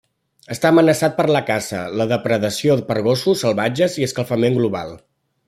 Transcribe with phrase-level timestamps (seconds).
[0.53, 4.99] Està amenaçat per la caça, la depredació per gossos salvatges i l'escalfament global.